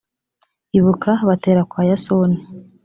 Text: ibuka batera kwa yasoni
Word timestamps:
ibuka 0.77 1.11
batera 1.27 1.61
kwa 1.69 1.81
yasoni 1.89 2.37